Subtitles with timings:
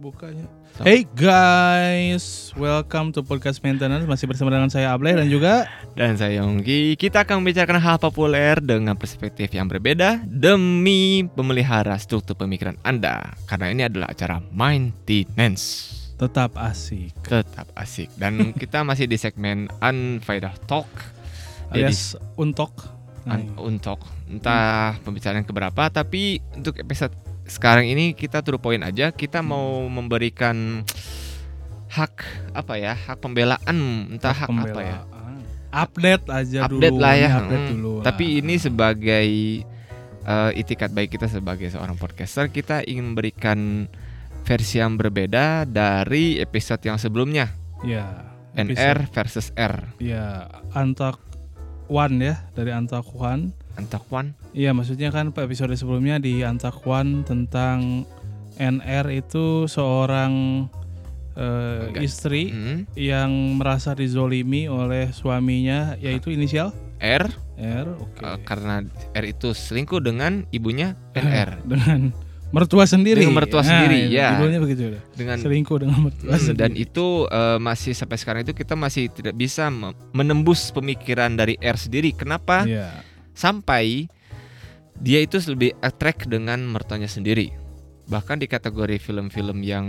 [0.00, 0.48] bukanya.
[0.80, 4.08] Hey guys, welcome to podcast maintenance.
[4.08, 8.56] Masih bersama dengan saya Ableh dan juga Dan saya Yonggi, kita akan membicarakan hal populer
[8.64, 13.36] dengan perspektif yang berbeda demi memelihara struktur pemikiran Anda.
[13.44, 15.92] Karena ini adalah acara maintenance.
[16.16, 17.12] tetap asik.
[17.24, 18.08] Tetap asik.
[18.16, 20.88] Dan kita masih di segmen Unfaedah Talk.
[21.76, 22.72] Jadi Alias untuk.
[23.28, 24.00] Nah, un- untuk
[24.32, 27.12] entah pembicaraan keberapa, tapi untuk episode
[27.50, 29.10] sekarang ini kita to the point aja.
[29.10, 30.86] Kita mau memberikan
[31.90, 32.14] hak
[32.54, 32.94] apa ya?
[32.94, 33.76] Hak pembelaan,
[34.08, 34.98] entah hak, apa ya?
[35.02, 35.36] pembelaan.
[35.70, 36.78] Update aja dulu.
[36.78, 37.30] update lah ya.
[37.36, 37.72] Update Hmm.
[37.74, 37.90] dulu.
[37.98, 38.04] lah.
[38.06, 39.26] Tapi ini sebagai
[40.20, 43.88] eh, itikat baik kita sebagai seorang podcaster, kita ingin memberikan
[44.44, 48.28] versi yang berbeda dari episode yang sebelumnya, ya.
[48.52, 49.94] NR versus R.
[49.96, 50.44] Ya,
[50.74, 51.16] Antak
[51.86, 53.56] One ya dari Antak One.
[53.80, 54.36] Antakwan.
[54.50, 58.04] Iya, maksudnya kan episode sebelumnya di Antak One tentang
[58.54, 60.66] NR itu seorang
[61.32, 62.02] Enggak.
[62.02, 62.84] istri Hmm.
[62.92, 67.24] yang merasa dizolimi oleh suaminya yaitu inisial R
[67.56, 72.12] R oke eh, karena R itu selingkuh dengan ibunya NR dengan
[72.50, 74.34] mertua sendiri Dengan mertua sendiri, ya.
[74.36, 78.42] judulnya begitu ya dengan selingkuh dengan mertua Hmm, dan sendiri itu eh, masih sampai sekarang
[78.42, 82.10] itu kita masih tidak bisa me- menembus pemikiran dari R sendiri.
[82.10, 82.66] Kenapa?
[82.66, 82.90] Iya.
[83.32, 84.06] Sampai
[84.96, 87.50] dia itu lebih attract dengan mertuanya sendiri.
[88.06, 89.86] Bahkan di kategori film-film yang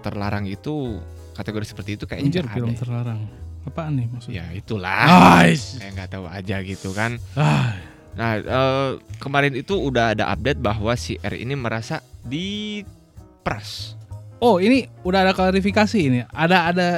[0.00, 1.02] terlarang itu
[1.34, 2.80] kategori seperti itu kayaknya Anjir film ada ya.
[2.82, 3.20] terlarang
[3.64, 5.44] apaan nih maksudnya Ya itulah.
[5.50, 7.18] Saya nggak tahu aja gitu kan.
[7.34, 7.74] Ah,
[8.14, 13.94] Nah eh, kemarin itu udah ada update bahwa si R ini merasa diperas.
[14.38, 16.88] oh ini udah ada klarifikasi ini ada ada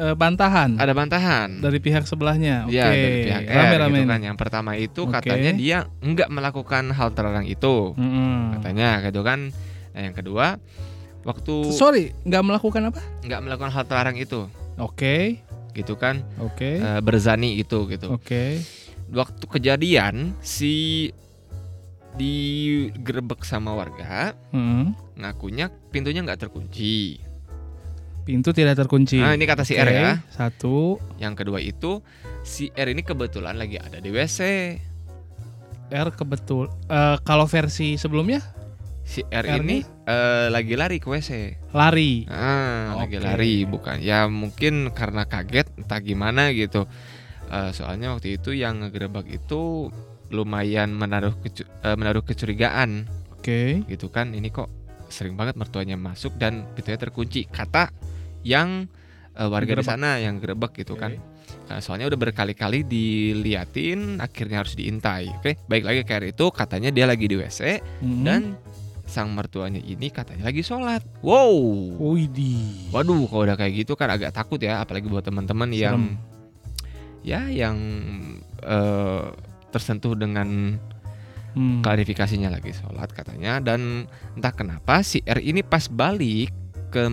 [0.00, 1.60] eh, bantahan Ada bantahan.
[1.60, 4.20] dari pihak sebelahnya oke Ya dari pihak R rame-rame gitu kan.
[4.22, 5.12] Yang pertama itu Oke.
[5.14, 7.92] katanya dia nggak melakukan hal terlarang itu.
[7.94, 8.56] Mm-mm.
[8.56, 9.52] Katanya gitu kan.
[9.90, 10.56] Nah yang kedua
[11.20, 14.48] waktu sorry nggak melakukan apa nggak melakukan hal terlarang itu
[14.80, 15.36] oke
[15.70, 18.56] gitu kan oke eh, berzani itu gitu oke
[19.12, 21.12] waktu kejadian si
[22.16, 24.96] digerebek sama warga Mm.
[25.14, 27.20] ngakunya pintunya nggak terkunci
[28.30, 29.18] pintu tidak terkunci.
[29.18, 30.12] Nah ini kata si Oke, R ya.
[30.30, 31.02] Satu.
[31.18, 31.98] Yang kedua itu
[32.46, 34.38] si R ini kebetulan lagi ada di WC
[35.90, 38.38] R kebetul eh, kalau versi sebelumnya?
[39.02, 39.58] Si R R-nya?
[39.58, 41.30] ini eh, lagi lari ke WC
[41.74, 42.30] lari.
[42.30, 43.26] Ah lagi Oke.
[43.26, 43.98] lari bukan.
[43.98, 46.86] Ya mungkin karena kaget entah gimana gitu.
[47.50, 49.90] Eh, soalnya waktu itu yang ngegerebek itu
[50.30, 53.10] lumayan menaruh kecu- eh, menaruh kecurigaan.
[53.34, 53.82] Oke.
[53.90, 54.70] Gitu kan ini kok
[55.10, 57.50] sering banget mertuanya masuk dan pintunya terkunci.
[57.50, 57.90] Kata
[58.42, 58.88] yang
[59.34, 61.16] eh, warga di sana yang gerebek gitu kan.
[61.70, 65.30] Nah, soalnya udah berkali-kali diliatin akhirnya harus diintai.
[65.38, 68.22] Oke baik lagi kayak itu katanya dia lagi di WC Mm-mm.
[68.26, 68.58] dan
[69.06, 71.02] sang mertuanya ini katanya lagi sholat.
[71.22, 71.50] Wow!
[71.98, 72.90] Widih.
[72.94, 76.14] waduh kalau udah kayak gitu kan agak takut ya apalagi buat teman-teman yang
[77.22, 77.76] ya yang
[78.62, 79.24] eh,
[79.70, 80.78] tersentuh dengan
[81.50, 81.82] Hmm.
[81.82, 83.58] klarifikasinya lagi sholat katanya.
[83.58, 84.06] Dan
[84.38, 86.54] entah kenapa si R ini pas balik
[86.90, 87.06] ke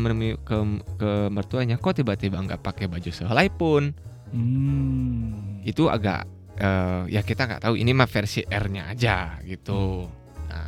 [0.44, 0.58] ke,
[0.98, 3.94] ke mertuanya kok tiba-tiba nggak pakai baju sehelai pun
[4.28, 5.64] Hmm.
[5.64, 6.28] itu agak
[6.60, 10.04] eh, ya kita nggak tahu ini mah versi R-nya aja gitu
[10.52, 10.68] nah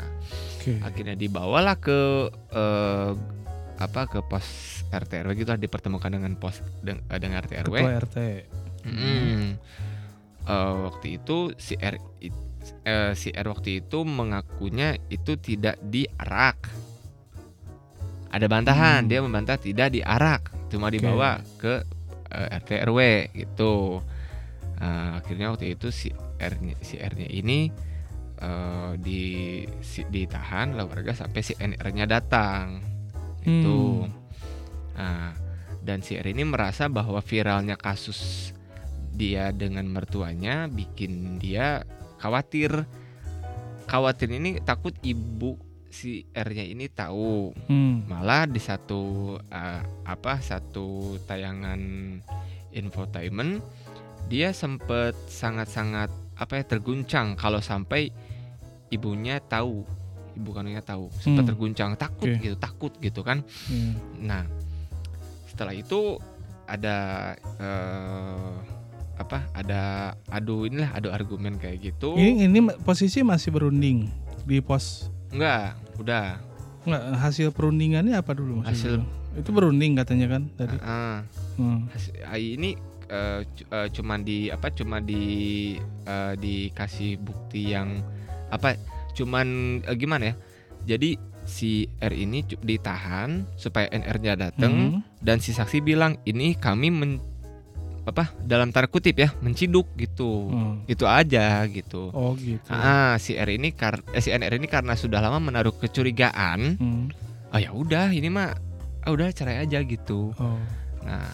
[0.56, 0.80] Oke.
[0.80, 2.00] akhirnya dibawalah ke
[2.32, 3.12] eh,
[3.80, 4.48] apa ke pos
[4.88, 8.18] RT RW gitu lah dipertemukan dengan pos deng- eh, dengan RT RW Ketua RT.
[8.88, 9.60] Mm.
[10.48, 11.96] Eh, waktu itu si R
[12.84, 16.60] eh, si R waktu itu mengakunya itu tidak diarak.
[18.30, 19.10] Ada bantahan, Hmm.
[19.10, 21.82] dia membantah tidak diarak, cuma dibawa ke
[22.30, 23.00] eh, RT RW
[23.34, 24.06] gitu.
[24.80, 27.68] Eh, akhirnya waktu itu si R si R-nya ini
[28.38, 29.22] eh, di
[29.82, 32.80] si- ditahan oleh warga sampai si NR-nya datang.
[33.42, 34.06] Itu.
[34.06, 34.14] Hmm.
[34.96, 35.32] Nah,
[35.82, 38.52] dan si R ini merasa bahwa viralnya kasus
[39.10, 41.84] dia dengan mertuanya bikin dia
[42.20, 42.86] khawatir.
[43.90, 45.58] Khawatir ini takut ibu
[45.90, 47.54] si R-nya ini tahu.
[47.68, 48.06] Hmm.
[48.06, 49.02] Malah di satu
[49.42, 51.82] eh, apa satu tayangan
[52.72, 53.62] infotainment
[54.30, 58.14] dia sempet sangat-sangat apa ya terguncang kalau sampai
[58.90, 59.82] ibunya tahu
[60.38, 61.50] ibu kandungnya tahu sempat Hmm.
[61.52, 62.40] terguncang takut Oke.
[62.40, 63.98] gitu takut gitu kan Hmm.
[64.22, 64.46] Nah,
[65.50, 66.22] setelah itu
[66.64, 68.54] ada eh,
[69.18, 69.50] apa?
[69.52, 72.16] Ada adu inilah adu argumen kayak gitu.
[72.16, 74.08] Ini ini posisi masih berunding
[74.46, 75.10] di pos.
[75.30, 76.40] Enggak, udah.
[76.84, 79.04] Nggak, hasil perundingannya apa dulu maksudnya?
[79.04, 80.76] Hasil- itu berunding katanya kan tadi.
[80.80, 81.22] Ah,
[81.56, 81.86] Hmm.
[81.88, 82.74] hasil- ah, ini
[83.06, 84.70] eh, cu- eh, cuman di apa?
[84.70, 85.22] Cuma di
[86.04, 88.02] eh, dikasih bukti yang
[88.50, 88.78] apa?
[89.12, 89.48] Cuman
[89.82, 90.36] eh, gimana ya?
[90.88, 95.00] Jadi si R ini ditahan supaya NR-nya datang Hmm.
[95.20, 97.18] dan si saksi bilang ini kami men
[98.06, 100.50] apa dalam tanda kutip ya menciduk gitu.
[100.50, 100.76] Hmm.
[100.86, 102.10] Itu aja gitu.
[102.12, 102.70] Oh gitu.
[102.70, 107.06] Ah, si R ini kar eh, si NR ini karena sudah lama menaruh kecurigaan, Hmm.
[107.50, 108.56] oh ya udah ini mah
[109.00, 110.32] ah udah cerai aja gitu.
[110.36, 110.60] Oh.
[111.04, 111.30] Nah,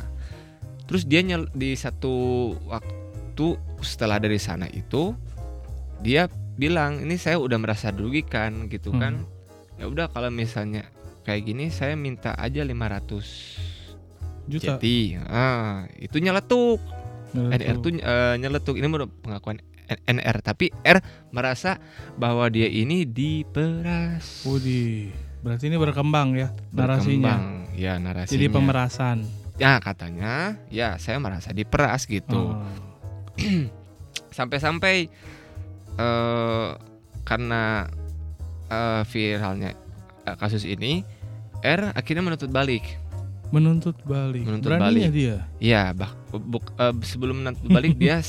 [0.85, 2.13] terus dia nyel di satu
[2.65, 5.11] waktu setelah dari sana itu
[5.99, 9.01] dia bilang ini saya udah merasa dirugikan gitu Hmm.
[9.01, 9.13] kan.
[9.75, 10.87] Ya udah kalau misalnya
[11.23, 13.74] kayak gini saya minta aja 500
[14.45, 14.77] Juta.
[14.77, 16.77] Jadi, ah, itu nyeletuk.
[17.33, 17.59] Nyeletuk.
[17.59, 20.97] NR tuh eh, nyeletuk ini menurut pengakuan NR tapi R
[21.29, 21.77] merasa
[22.17, 24.45] bahwa dia ini diperas.
[24.45, 25.13] Widih.
[25.45, 27.37] Berarti ini berkembang ya narasinya.
[27.37, 27.43] Berkembang.
[27.77, 28.33] Ya, narasinya.
[28.33, 29.17] Jadi pemerasan.
[29.61, 32.57] Ya, katanya ya saya merasa diperas gitu.
[32.57, 32.65] Oh.
[34.37, 35.07] Sampai-sampai
[35.95, 36.69] eh
[37.25, 37.87] karena
[38.67, 39.77] eh, viralnya
[40.25, 41.05] eh, kasus ini
[41.61, 43.04] R akhirnya menuntut balik.
[43.47, 44.43] Menuntut balik.
[44.43, 45.11] Menuntut Beraninya balik.
[45.11, 45.35] dia.
[45.57, 48.19] Iya, bah, buk- eh, sebelum menuntut balik dia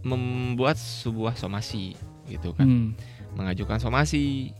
[0.00, 1.96] membuat sebuah somasi
[2.26, 2.64] gitu kan.
[2.64, 2.88] Hmm.
[3.34, 4.52] Mengajukan somasi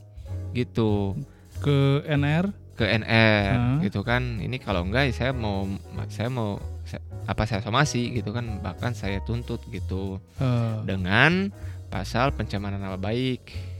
[0.52, 1.14] gitu
[1.56, 2.52] Ke NR.
[2.74, 3.78] ke NR Hah?
[3.80, 4.36] gitu kan.
[4.38, 5.64] Ini kalau enggak saya mau
[6.08, 11.48] saya mau saya- apa saya somasi gitu kan bahkan saya tuntut gitu eh, dengan
[11.86, 13.75] pasal pencemaran nama baik.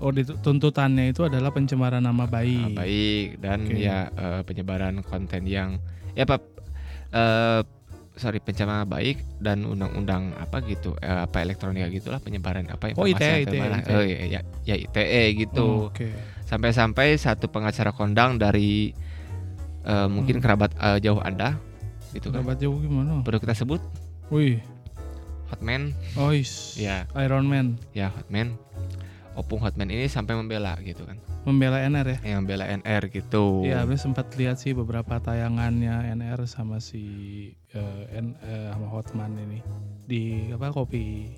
[0.00, 0.10] Oh
[0.40, 2.56] tuntutannya itu adalah pencemaran nama baik.
[2.58, 3.76] Nama baik dan Oke.
[3.78, 5.76] ya eh, penyebaran konten yang
[6.12, 6.40] ya apa
[7.10, 7.60] eh
[8.12, 13.04] sorry pencemaran nama baik dan undang-undang apa gitu eh, apa elektronika gitulah penyebaran apa Oh,
[13.04, 13.80] ITE, ke mana.
[13.80, 13.90] ITE.
[13.90, 16.10] Oh, ya, ya, ya ITE gitu Oh, Oke.
[16.44, 18.92] sampai-sampai satu pengacara kondang dari
[19.82, 20.44] eh, mungkin Hmm.
[20.44, 21.56] kerabat eh, jauh anda
[22.10, 23.22] gitu kan Dapat jauh gimana?
[23.22, 23.80] perlu kita sebut
[24.28, 24.60] Wih.
[25.48, 26.74] Hotman Ois.
[26.76, 28.54] ya Iron Man ya Hotman
[29.38, 31.16] Opung Hotman ini sampai membela gitu kan
[31.46, 32.18] membela NR ya.
[32.34, 37.02] yang membela NR gitu Iya, abis sempat lihat sih beberapa tayangannya NR sama si
[37.72, 39.58] eh, N eh, sama Hotman ini
[40.04, 41.30] di apa kopi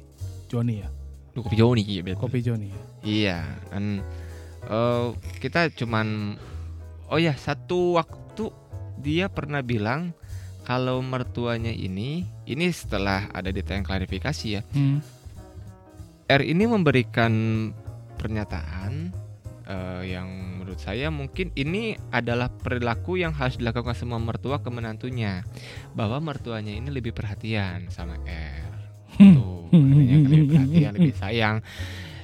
[0.51, 0.89] Joni ya.
[1.33, 2.21] Lu kopi nih iya, betul.
[2.29, 2.81] Kopi Joni ya.
[3.05, 3.39] Iya,
[3.73, 3.85] dan
[4.69, 5.07] eh,
[5.41, 6.37] kita cuman
[7.09, 8.53] oh ya satu waktu
[9.01, 10.13] dia pernah bilang
[10.63, 14.63] kalau mertuanya ini ini setelah ada ditanya klarifikasi ya.
[14.75, 14.99] Hmm.
[16.33, 17.33] R ini memberikan
[18.23, 19.11] pernyataan
[19.67, 20.31] eh, yang
[20.63, 25.43] menurut saya mungkin ini adalah perilaku yang harus dilakukan semua mertua ke menantunya
[25.93, 28.71] bahwa mertuanya ini lebih perhatian sama R.
[29.19, 31.57] Tuh, katanya lebih perhatian, lebih sayang.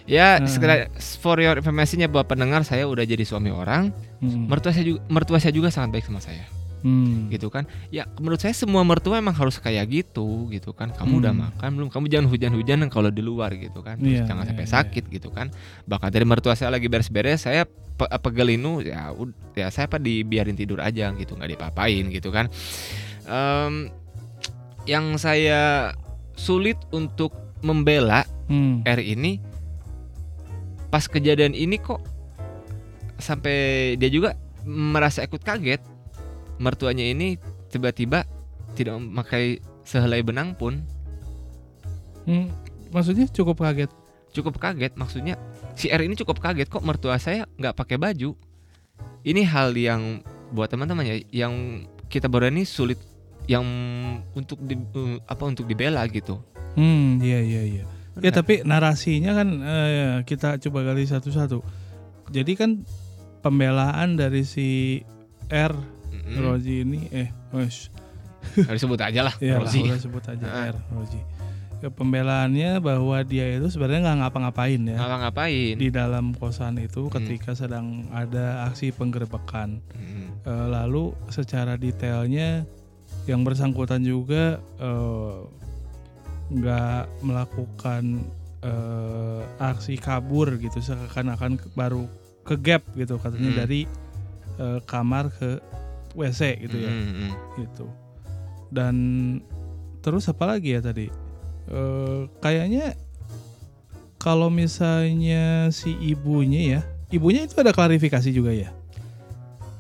[0.09, 0.49] Ya, Hmm.
[0.49, 0.89] sekedar
[1.21, 3.93] for your information-nya buat pendengar saya udah jadi suami orang.
[4.25, 4.49] Hmm.
[4.49, 6.49] Mertua saya juga mertua saya juga sangat baik sama saya,
[6.89, 7.29] Hmm.
[7.29, 7.69] gitu kan.
[7.93, 10.89] Ya, menurut saya semua mertua emang harus kayak gitu, gitu kan.
[10.89, 11.45] Kamu udah Hmm.
[11.53, 11.89] makan belum?
[11.93, 14.01] Kamu jangan hujan-hujanan kalau di luar gitu kan.
[14.01, 14.73] Terus Iya, jangan iya, sampai iya.
[14.73, 15.53] sakit gitu kan.
[15.85, 19.11] Bahkan dari mertua saya lagi beres-beres, saya pe pegelinu ya
[19.53, 22.49] ya saya apa dibiarin tidur aja gitu, nggak dipapain gitu kan.
[23.29, 23.93] Em,
[24.89, 25.93] yang saya
[26.33, 28.81] sulit untuk membela Hmm.
[28.87, 29.43] R ini
[30.89, 32.01] pas kejadian ini kok
[33.19, 34.33] sampai dia juga
[34.65, 35.83] merasa ikut kaget
[36.59, 37.39] mertuanya ini
[37.69, 38.27] tiba-tiba
[38.75, 40.83] tidak memakai sehelai benang pun
[42.23, 42.53] Hmm.
[42.93, 43.89] Maksudnya cukup kaget.
[44.29, 45.41] cukup kaget maksudnya
[45.73, 48.37] si R ini cukup kaget kok mertua saya nggak pakai baju
[49.25, 50.21] ini hal yang
[50.53, 51.55] buat teman-teman ya yang
[52.13, 53.01] kita berani sulit
[53.49, 53.65] yang
[54.37, 56.45] untuk di, eh, apa untuk dibela gitu
[56.77, 57.85] Hmm, iya iya iya.
[58.21, 58.35] Ya Benar.
[58.45, 61.65] tapi narasinya kan eh, kita coba gali satu-satu.
[62.29, 62.71] Jadi kan
[63.41, 65.01] pembelaan dari si
[65.49, 65.73] R
[66.11, 66.37] Mm-mm.
[66.39, 67.91] Roji ini eh harus
[68.77, 69.83] sebut aja lah ya Rozi.
[69.99, 70.69] sebut aja Ah.
[70.69, 71.21] R Roji.
[71.79, 77.15] Ya, pembelaannya bahwa dia itu sebenarnya nggak ngapa-ngapain ya ngapa-ngapain di dalam kosan itu Hmm.
[77.15, 79.79] ketika sedang ada aksi penggerebekan.
[79.89, 80.27] Mm-mm.
[80.43, 82.67] Eh, lalu secara detailnya
[83.25, 85.39] yang bersangkutan juga eh,
[86.51, 88.25] nggak melakukan
[88.59, 92.11] eh, aksi kabur gitu seakan-akan baru
[92.43, 93.61] ke gap gitu katanya Hmm.
[93.61, 93.81] dari
[94.59, 95.63] eh, kamar ke
[96.19, 97.31] WC gitu ya Mm-mm.
[97.63, 97.87] gitu
[98.69, 98.95] dan
[100.03, 101.09] terus apa lagi ya tadi
[101.69, 102.97] Eh, kayaknya
[104.17, 106.81] kalau misalnya si ibunya ya
[107.13, 108.73] ibunya itu ada klarifikasi juga ya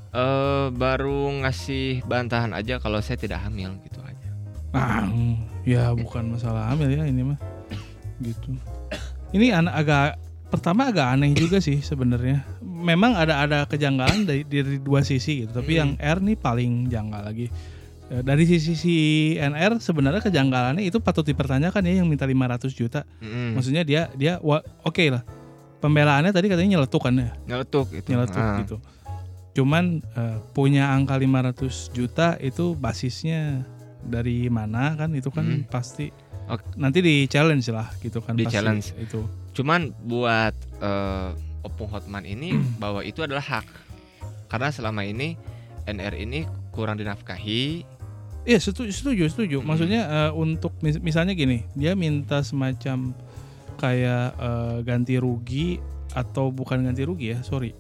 [0.09, 4.29] Eh baru ngasih bantahan aja kalau saya tidak hamil gitu aja.
[4.73, 5.37] Ah, hmm,
[5.69, 7.37] ya bukan masalah hamil ya ini mah.
[8.17, 8.57] Gitu.
[9.37, 10.17] Ini an- agak
[10.49, 12.45] pertama agak aneh juga sih sebenarnya.
[12.61, 16.05] Memang ada ada kejanggalan dari dari dua sisi gitu, tapi yang Hmm.
[16.07, 17.47] R nih paling janggal lagi.
[18.09, 18.97] Eh, Dari sisi si
[19.37, 23.05] NR sebenarnya kejanggalannya itu patut dipertanyakan ya yang minta 500 juta.
[23.21, 23.53] Mm-mm.
[23.53, 25.21] Maksudnya dia dia oke lah.
[25.79, 28.09] Pembelaannya tadi katanya nyeletuk kan ya, Nyeletuk gitu.
[28.09, 28.57] nyeletuk Ah.
[28.59, 28.77] gitu.
[29.55, 33.69] Cuman eh, punya angka 500 juta itu basisnya
[34.01, 35.63] dari mana kan itu kan Hmm.
[35.69, 36.09] pasti
[36.49, 36.65] Oke.
[36.77, 38.87] nanti di challenge lah gitu kan Di pasti challenge.
[38.97, 39.21] itu.
[39.59, 43.67] Cuman buat eh, Opung Hotman ini bahwa itu adalah hak.
[44.47, 45.35] Karena selama ini
[45.85, 47.83] NR ini kurang dinafkahi.
[48.47, 49.59] Iya setuju setuju setuju.
[49.59, 49.67] Hmm.
[49.67, 53.11] Maksudnya eh, untuk mis- misalnya gini, dia minta semacam
[53.77, 55.83] kayak eh, ganti rugi
[56.15, 57.75] atau bukan ganti rugi ya, sorry.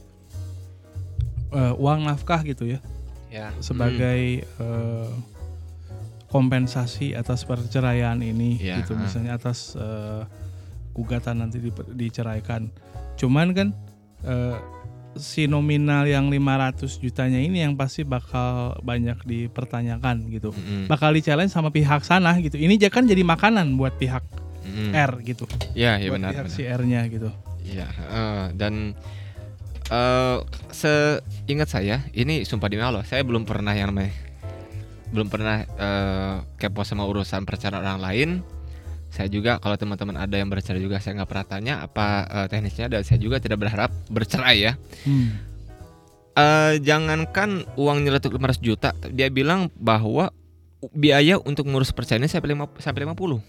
[1.48, 2.82] Eh, uang nafkah gitu ya
[3.28, 3.48] Ya.
[3.60, 5.10] sebagai eh,
[6.28, 10.22] kompensasi atas perceraian ini Iya, gitu misalnya atas eh,
[10.98, 12.66] gugatan nanti di- diceraikan.
[13.14, 13.68] Cuman kan
[14.26, 14.58] eh,
[15.18, 20.50] si nominal yang 500 jutanya ini yang pasti bakal banyak dipertanyakan gitu.
[20.50, 20.90] Mm-mm.
[20.90, 22.58] Bakal di challenge sama pihak sana gitu.
[22.58, 24.22] Ini kan jadi makanan buat pihak
[24.66, 24.90] Mm-mm.
[24.94, 25.46] R gitu.
[25.74, 26.30] Ya, ya buat benar.
[26.34, 26.56] pihak benar.
[26.58, 27.30] si R-nya gitu.
[27.68, 28.40] Iya, heeh.
[28.56, 28.74] dan
[29.88, 30.38] eh
[30.72, 34.12] seingat saya, ini sumpah demi Allah, saya belum pernah yang namanya
[35.08, 38.30] belum pernah eh, kepo sama urusan perceraian orang lain.
[39.08, 42.86] Saya juga kalau teman-teman ada yang bercerai juga saya nggak pernah tanya apa eh, teknisnya
[42.88, 44.72] dan saya juga tidak berharap bercerai ya.
[45.02, 45.32] Hmm.
[46.34, 50.30] Eh jangankan uang nyeletuk 500 juta, dia bilang bahwa
[50.92, 53.42] biaya untuk ngurus perceraian ini sampai 5 sampai 50.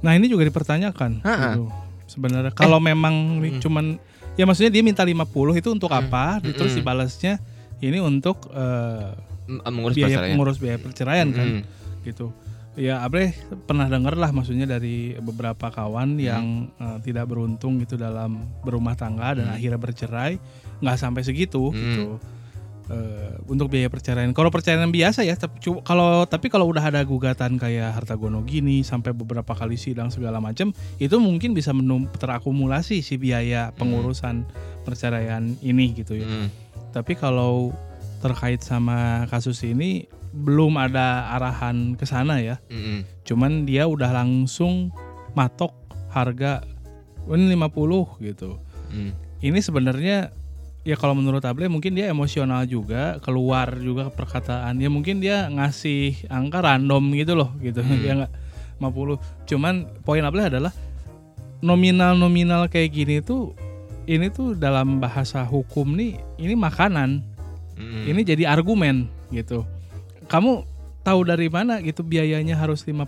[0.00, 1.20] Nah ini juga dipertanyakan.
[1.20, 1.64] Gitu.
[2.08, 3.60] Sebenarnya kalau memang Mm.
[3.60, 4.00] cuman
[4.32, 5.20] ya maksudnya dia minta 50
[5.54, 5.98] itu untuk Mm.
[6.00, 6.40] apa?
[6.40, 6.80] Terus Mm-mm.
[6.80, 7.34] dibalasnya
[7.78, 9.12] ini untuk eh,
[9.44, 10.32] M- mengurus biaya perceraian.
[10.32, 12.02] pengurus biaya perceraian kan Mm-mm.
[12.02, 12.32] gitu.
[12.80, 13.36] Ya Abre
[13.68, 16.24] pernah dengar lah maksudnya dari beberapa kawan Hmm.
[16.24, 16.44] yang
[16.80, 19.56] eh, tidak beruntung gitu dalam berumah tangga dan Hmm.
[19.60, 20.40] akhirnya bercerai
[20.80, 21.76] nggak sampai segitu Hmm.
[21.76, 22.06] gitu.
[22.90, 24.34] Eh, untuk biaya perceraian.
[24.34, 28.82] Kalau perceraian biasa ya, tapi kalau tapi kalau udah ada gugatan kayak harta gono gini
[28.82, 34.42] sampai beberapa kali sidang segala macam, itu mungkin bisa menum terakumulasi si biaya pengurusan
[34.82, 36.26] perceraian ini gitu ya.
[36.26, 36.48] Mm.
[36.90, 37.70] Tapi kalau
[38.18, 42.62] terkait sama kasus ini belum ada arahan ke sana ya.
[42.70, 43.02] Mm-mm.
[43.26, 44.94] Cuman dia udah langsung
[45.34, 45.74] matok
[46.10, 46.62] harga
[47.26, 48.58] "Oh, ini 50 gitu.
[48.90, 49.12] Mm.
[49.40, 50.30] Ini sebenarnya
[50.82, 54.80] ya kalau menurut Able mungkin dia emosional juga, keluar juga perkataan.
[54.80, 57.84] Ya mungkin dia ngasih angka random gitu loh gitu.
[57.84, 58.00] Hmm.
[58.00, 58.32] Dia nggak
[58.80, 59.20] 50.
[59.48, 60.72] Cuman poin Able adalah
[61.60, 63.52] nominal-nominal kayak gini tuh
[64.08, 67.20] ini tuh dalam bahasa hukum nih ini makanan
[67.76, 68.08] Mm-mm.
[68.08, 69.68] ini jadi argumen gitu.
[70.30, 70.62] Kamu
[71.02, 73.02] tahu dari mana gitu biayanya harus 50?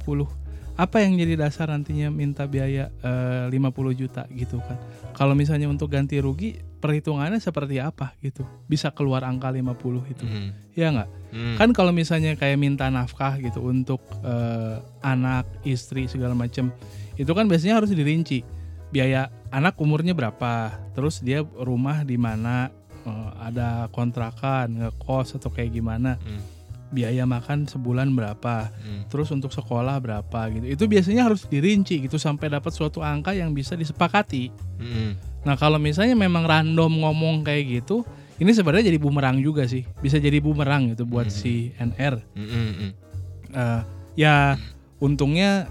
[0.75, 4.75] Apa yang jadi dasar nantinya minta biaya eh, 50 juta gitu kan.
[5.15, 8.43] Kalau misalnya untuk ganti rugi perhitungannya seperti apa gitu.
[8.67, 10.25] Bisa keluar angka 50 itu.
[10.27, 10.51] Mm.
[10.75, 11.11] Ya nggak?
[11.31, 11.57] Mm.
[11.63, 16.75] Kan kalau misalnya kayak minta nafkah gitu untuk eh, anak, istri segala macam,
[17.15, 18.43] itu kan biasanya harus dirinci.
[18.91, 22.75] Biaya anak umurnya berapa, terus dia rumah di mana,
[23.07, 26.62] eh, ada kontrakan, ngekos atau kayak gimana, Mm.
[26.93, 29.09] Biaya makan sebulan berapa, Mm.
[29.09, 30.67] terus untuk sekolah berapa gitu.
[30.69, 34.53] Itu biasanya harus dirinci gitu sampai dapat suatu angka yang bisa disepakati.
[34.77, 35.17] Mm.
[35.43, 38.05] Nah kalau misalnya memang random ngomong kayak gitu,
[38.39, 39.83] ini sebenarnya jadi bumerang juga sih.
[39.99, 41.35] Bisa jadi bumerang gitu buat Hmm.
[41.35, 42.21] si NR.
[42.37, 42.91] Mm, mm, mm.
[43.53, 43.81] Eh,
[44.17, 44.57] ya
[44.99, 45.67] untungnya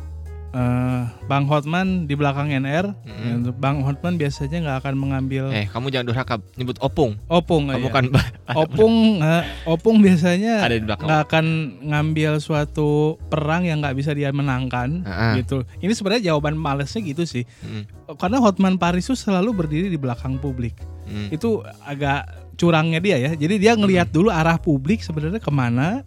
[0.51, 2.91] eh, Bang Hotman di belakang NR.
[3.07, 3.23] Mm.
[3.23, 7.15] Ya, Bang Hotman biasanya nggak akan mengambil Eh, kamu jangan durhaka nyebut opung.
[7.31, 7.71] opung.
[7.71, 7.93] Kamu ya.
[7.93, 8.05] kan
[8.53, 11.45] opung, eh, opung biasanya nggak akan
[11.87, 15.33] ngambil suatu perang yang nggak bisa dia menangkan ah.
[15.39, 15.63] gitu.
[15.79, 17.47] Ini sebenarnya jawaban malesnya gitu sih.
[17.63, 20.75] Mm, Karena Hotman Paris tuh selalu berdiri di belakang publik.
[21.07, 21.33] mm.
[21.33, 22.27] itu agak
[22.61, 23.31] curangnya dia ya.
[23.33, 26.05] Jadi dia ngelihat dulu arah publik sebenarnya ke mana.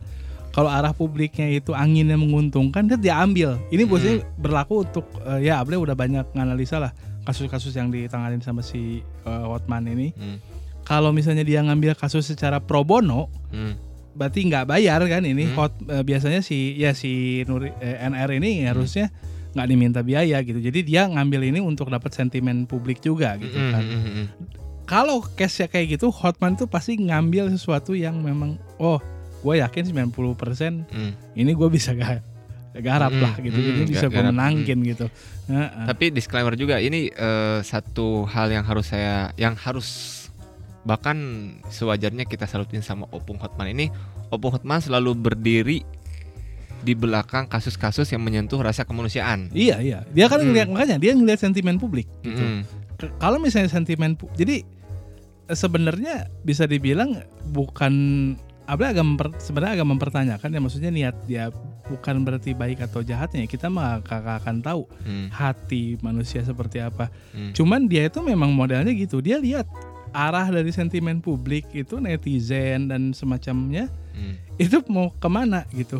[0.54, 3.58] Kalau arah publiknya itu anginnya menguntungkan, dia diambil.
[3.74, 6.94] Ini bosnya berlaku untuk eh, ya Able udah banyak nganalisa lah
[7.26, 10.14] kasus-kasus yang ditanganin sama si eh, Hotman ini.
[10.14, 10.38] Mm,
[10.86, 13.74] Kalau misalnya dia ngambil kasus secara pro bono, mm.
[14.14, 15.50] berarti nggak bayar kan ini.
[15.50, 15.56] Hmm.
[15.58, 19.10] Hot eh, biasanya si ya si Nuri, eh, NR ini harusnya
[19.58, 20.62] nggak diminta biaya gitu.
[20.62, 24.26] Jadi dia ngambil ini untuk dapat sentimen publik juga gitu Mm, kan mm, mm, mm.
[24.86, 29.02] kalau case kayak gitu Hotman tuh pasti ngambil sesuatu yang memang oh
[29.44, 31.12] gue yakin 90% Mm.
[31.36, 32.24] ini gue bisa gak
[32.76, 35.06] garap Mm, lah gitu mm, ini bisa gue menangkin gitu
[35.44, 35.84] Heeh.
[35.84, 39.86] Tapi disclaimer juga ini eh, satu hal yang harus saya yang harus
[40.82, 41.16] bahkan
[41.66, 43.92] sewajarnya kita salutin sama Opung Hotman ini
[44.28, 45.84] Opung Hotman selalu berdiri
[46.80, 49.48] di belakang kasus-kasus yang menyentuh rasa kemanusiaan.
[49.52, 50.46] iya iya dia kan Mm.
[50.46, 52.64] ngeliat makanya dia ngeliat sentimen publik gitu.
[52.96, 54.64] K- kalau misalnya sentimen jadi
[55.44, 57.92] eh, sebenarnya bisa dibilang bukan
[58.64, 61.52] Abel agak memper- sebenarnya agak mempertanyakan ya maksudnya niat dia
[61.84, 67.12] bukan berarti baik atau jahatnya kita mah kakak akan tahu Mm, hati manusia seperti apa
[67.30, 69.20] mm, Cuman dia itu memang modelnya gitu.
[69.20, 69.68] Dia lihat
[70.10, 74.38] arah dari sentimen publik itu netizen dan semacamnya Hmm.
[74.56, 75.98] itu mau ke mana gitu.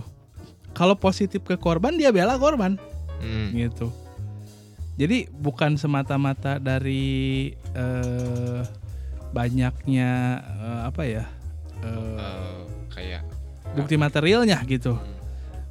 [0.71, 2.79] Kalau positif ke korban dia bela korban
[3.19, 3.51] Hmm.
[3.53, 3.91] gitu.
[4.95, 8.61] Jadi bukan semata-mata dari eh,
[9.35, 11.25] banyaknya eh, apa ya
[11.85, 12.61] eh, Eh,
[12.95, 13.23] kayak
[13.75, 14.97] bukti materialnya gitu.
[14.97, 15.13] Hmm.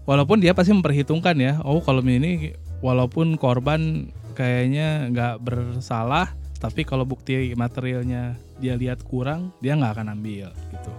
[0.03, 2.51] Walaupun dia pasti memperhitungkan ya, oh kalau ini
[2.83, 10.19] walaupun korban kayaknya nggak bersalah, tapi kalau bukti materialnya dia lihat kurang, dia nggak akan
[10.19, 10.91] ambil gitu.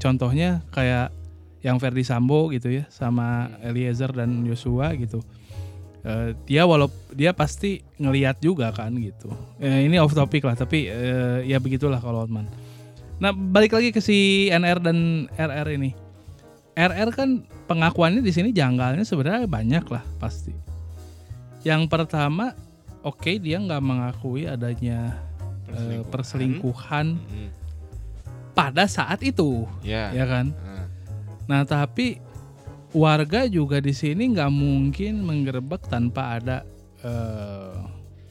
[0.00, 1.12] Contohnya kayak
[1.60, 5.20] yang Verdi Sambo gitu ya, sama Eliezer dan Joshua gitu.
[6.08, 9.28] Eh, dia walau dia pasti ngelihat juga kan gitu.
[9.60, 12.48] Eh, ini off topic lah, tapi eh, ya begitulah kalau Otman.
[13.18, 15.90] Nah balik lagi ke si NR dan RR ini.
[16.72, 17.28] RR kan
[17.66, 20.54] pengakuannya di sini janggalnya sebenarnya banyak lah pasti.
[21.66, 22.54] Yang pertama,
[23.02, 25.18] oke dia nggak mengakui adanya
[25.68, 27.50] eh, perselingkuhan Hmm.
[28.54, 30.14] pada saat itu, Ya.
[30.14, 30.54] ya kan?
[30.64, 30.86] Ah.
[31.44, 32.22] Nah tapi
[32.88, 36.62] warga juga di sini nggak mungkin menggerebek tanpa ada
[36.98, 37.74] eh,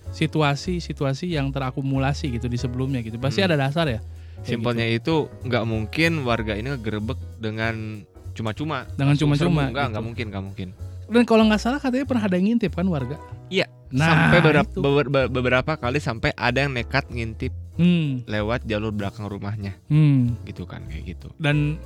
[0.10, 3.16] situasi-situasi yang terakumulasi gitu di sebelumnya gitu.
[3.16, 3.52] Pasti Hmm.
[3.52, 4.00] ada dasar ya.
[4.44, 8.04] Simpelnya itu nggak mungkin warga ini ngegerebek dengan
[8.34, 8.86] cuma-cuma.
[8.94, 9.68] Dengan cuma-cuma.
[9.68, 9.92] Nggak, gitu.
[9.94, 10.68] nggak mungkin, nggak mungkin.
[11.08, 13.16] Dan kalau nggak salah katanya pernah ada yang ngintip kan warga.
[13.48, 13.66] Iya,
[13.96, 14.80] Nah, sampai beberapa, itu.
[14.84, 20.44] beber- be- beberapa kali sampai ada yang nekat ngintip Hmm, lewat jalur belakang rumahnya, hmm.
[20.44, 21.30] gitu kan, kayak gitu.
[21.38, 21.78] Dan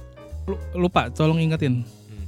[0.47, 1.83] lu- lupa, tolong ingetin.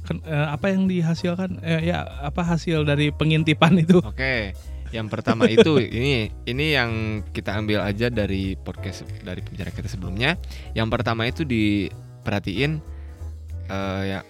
[0.06, 0.20] Hmm.
[0.22, 1.64] Eh, apa yang dihasilkan?
[1.64, 3.98] Eh, ya apa hasil dari pengintipan itu?
[4.04, 4.52] Oke,
[4.94, 6.90] yang pertama itu ini ini yang
[7.34, 10.38] kita ambil aja dari podcast dari pembicara kita sebelumnya.
[10.70, 12.78] Yang pertama itu diperhatiin
[13.66, 14.20] eh, ya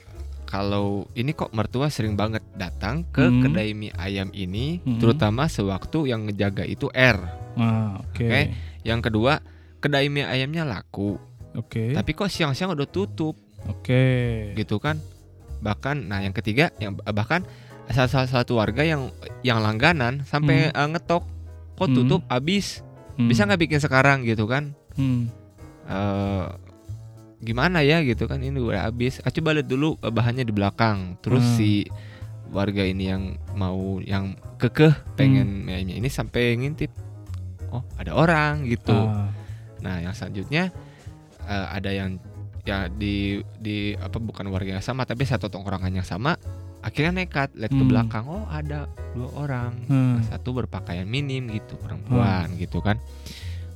[0.44, 3.42] kalau ini kok mertua sering banget datang ke Hmm.
[3.42, 5.02] kedai mie ayam ini, Hmm.
[5.02, 7.18] terutama sewaktu yang ngejaga itu R.
[7.58, 8.22] Ah, oke.
[8.22, 8.54] Oke.
[8.86, 9.42] Yang kedua,
[9.82, 11.18] kedai mie ayamnya laku,
[11.52, 11.90] Oke.
[11.90, 13.34] tapi kok siang-siang udah tutup,
[13.66, 14.54] Oke.
[14.54, 15.02] gitu kan?
[15.58, 17.42] Bahkan, nah yang ketiga, yang bahkan
[17.90, 21.24] salah salah satu warga yang yang langganan sampai eh, ngetok,
[21.74, 21.96] kok Hmm.
[21.96, 22.80] tutup abis,
[23.16, 23.28] Hmm.
[23.28, 24.72] bisa nggak bikin sekarang gitu kan?
[24.96, 25.28] Hmm.
[25.84, 26.46] Eh,
[27.44, 29.20] gimana ya gitu kan ini udah habis.
[29.20, 31.20] Ah, coba lihat dulu eh, bahannya di belakang.
[31.20, 31.56] Terus Hmm.
[31.60, 31.84] si
[32.48, 35.84] warga ini yang mau yang kekeh pengen Hmm.
[35.84, 36.88] mie ini sampai ngintip.
[37.68, 38.94] Oh, ada orang gitu.
[38.94, 39.28] Ah,
[39.84, 40.72] Nah, yang selanjutnya
[41.44, 42.16] eh, ada yang
[42.64, 46.40] ya di di apa bukan warga yang sama tapi satu tongkrongan yang sama
[46.84, 47.88] akhirnya nekat lihat ke Hmm.
[47.88, 50.20] belakang oh ada dua orang Hmm.
[50.22, 53.00] satu berpakaian minim gitu perempuan gitu kan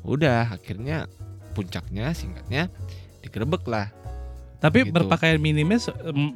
[0.03, 1.09] udah akhirnya
[1.51, 2.69] puncaknya singkatnya
[3.21, 3.89] digerebek lah
[4.59, 4.91] Tapi Gitu.
[4.91, 5.79] berpakaian minimnya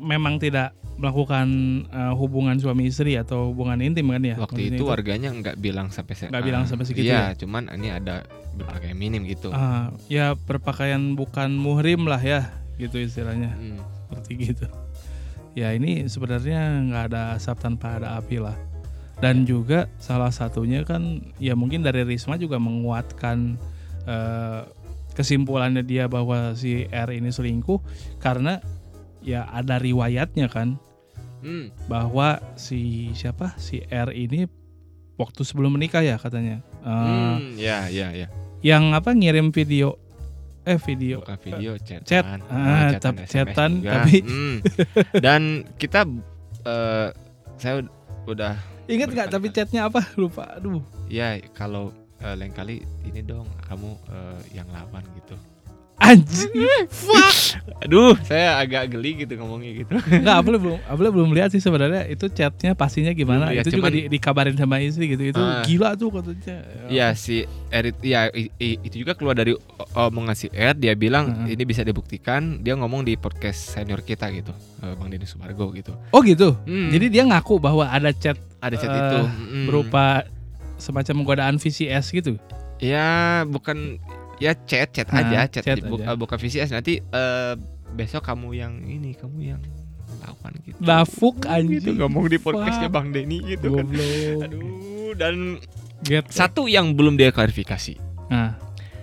[0.00, 1.46] memang tidak melakukan
[1.84, 4.38] eh, hubungan suami istri atau hubungan intim kan ya?
[4.38, 7.66] waktu Maksudnya itu warganya nggak bilang sampai se- Nggak bilang ah, sampai segitu iya cuman
[7.72, 8.22] ini ada
[8.54, 12.46] berpakaian minim gitu Ah, ya berpakaian bukan muhrim lah ya,
[12.78, 13.50] gitu istilahnya.
[13.52, 13.82] Hmm.
[14.06, 14.66] seperti gitu.
[15.52, 18.56] Ya ini sebenarnya nggak ada asap tanpa ada api lah.
[19.20, 23.54] Dan juga salah satunya kan ya mungkin dari Risma juga menguatkan
[24.02, 24.60] eh,
[25.12, 27.78] kesimpulannya dia bahwa si R ini selingkuh
[28.18, 28.58] karena
[29.20, 30.74] ya ada riwayatnya kan
[31.42, 31.74] Hmm.
[31.90, 34.46] bahwa si siapa si R ini
[35.18, 38.26] waktu sebelum menikah ya katanya Eh, Hmm, ya ya ya
[38.62, 39.98] yang apa ngirim video
[40.62, 42.22] eh video bukan video chat chat.
[42.22, 42.40] kan.
[42.46, 44.56] Ah, chatan chatan, tapi- Hmm.
[45.24, 45.42] dan
[45.74, 46.06] kita
[46.62, 47.08] eh,
[47.56, 47.92] saya ud-
[48.24, 48.54] udah
[48.86, 53.90] inget nggak tapi chatnya apa lupa aduh ya kalau eh, lain kali ini dong kamu
[54.08, 55.34] eh, yang lawan gitu
[56.02, 56.50] anjing
[56.88, 61.58] fuck aduh saya agak geli gitu ngomongnya gitu Enggak, Abel belum Abel belum lihat sih
[61.58, 63.50] sebenarnya itu chatnya pastinya gimana.
[63.50, 65.22] Lihat, itu juga cuman- di- dikabarin sama istri gitu.
[65.24, 65.62] Itu Ah.
[65.62, 66.62] gila tuh katanya.
[66.86, 69.58] ya si Erit ya i- i- itu juga keluar dari
[69.92, 71.54] omongan si Er dia bilang Heeh.
[71.54, 75.90] ini bisa dibuktikan dia ngomong di podcast senior kita gitu eh, Bang Denny Sumargo gitu
[76.08, 76.54] Oh gitu.
[76.62, 79.64] Hmm, Jadi dia ngaku bahwa ada chat ada chat eh, itu Mm.
[79.64, 80.22] berupa
[80.76, 82.38] semacam godaan VCS gitu.
[82.78, 83.98] ya bukan
[84.42, 86.12] ya chat chat Nah, aja chat, chat di- bu- aja.
[86.12, 87.54] bukan VCS nanti eh,
[87.92, 89.62] besok kamu yang ini kamu yang
[90.18, 91.96] lawan gitu Dafuk gitu anjing.
[91.96, 92.88] ngomong di podcastnya.
[92.88, 93.86] Bang Denny gitu kan
[94.40, 95.62] aduh dan
[96.02, 96.26] Get.
[96.28, 97.94] satu yang belum dia klarifikasi
[98.26, 98.58] Nah,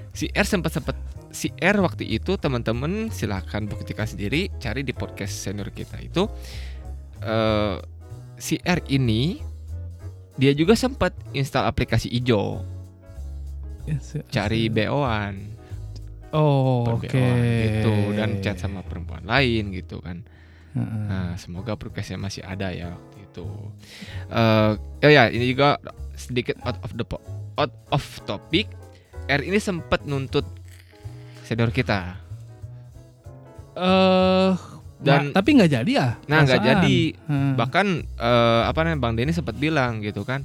[0.10, 0.98] si R sempat sempat
[1.30, 6.26] si R waktu itu teman-teman silahkan buktikan sendiri cari di podcast senior kita itu
[7.22, 7.78] eh
[8.36, 9.38] si R ini
[10.34, 12.64] dia juga sempat install aplikasi ijo
[14.28, 15.36] cari BO-an
[16.30, 17.10] Oh, oke.
[17.10, 20.22] BO-an gitu dan chat sama perempuan lain gitu kan
[20.72, 21.06] Heeh.
[21.06, 23.48] nah semoga podcastnya masih ada ya waktu itu
[24.30, 25.82] eh oh ya ini juga
[26.14, 27.26] sedikit out of the po-
[27.56, 28.70] out of topic
[29.26, 30.42] R ini sempat nuntut
[31.42, 32.18] senior kita.
[33.74, 34.52] Eh
[35.00, 36.08] Dan- nah, tapi nggak jadi ya?
[36.28, 37.00] Nah, nggak jadi.
[37.24, 37.54] Hmm.
[37.56, 37.88] Bahkan
[38.20, 40.44] eh, apa namanya Bang Denny sempat bilang gitu kan.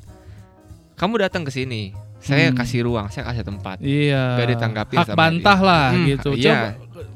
[0.95, 1.91] Kamu datang ke sini,
[2.25, 2.57] saya Hmm.
[2.57, 3.77] kasih ruang, saya kasih tempat.
[3.79, 4.25] Iya.
[4.35, 5.69] Nggak ditanggapin Hak sama bantah dia.
[5.69, 6.31] lah Hmm, gitu.
[6.33, 6.43] iya.
[6.43, 6.69] Coba